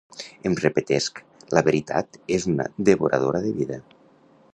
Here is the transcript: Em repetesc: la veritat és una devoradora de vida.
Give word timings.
Em 0.49 0.53
repetesc: 0.59 1.19
la 1.57 1.63
veritat 1.67 2.19
és 2.39 2.47
una 2.53 2.67
devoradora 2.89 3.43
de 3.45 3.53
vida. 3.59 3.79